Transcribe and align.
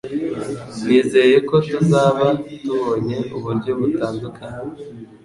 Nizeye 0.85 1.37
ko 1.47 1.55
tuzaba 1.69 2.27
tubonye 2.63 3.17
uburyo 3.37 3.71
butandukanye 3.79 4.73